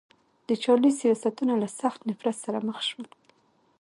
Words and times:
د 0.47 0.49
چارلېز 0.63 0.95
سیاستونه 1.01 1.53
له 1.61 1.67
سخت 1.81 1.99
نفرت 2.09 2.35
سره 2.45 2.59
مخ 2.67 2.77
شول. 2.89 3.07